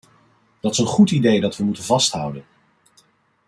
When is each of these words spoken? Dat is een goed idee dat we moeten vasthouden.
Dat 0.59 0.71
is 0.71 0.77
een 0.77 0.85
goed 0.85 1.11
idee 1.11 1.41
dat 1.41 1.57
we 1.57 1.63
moeten 1.63 1.83
vasthouden. 1.83 2.45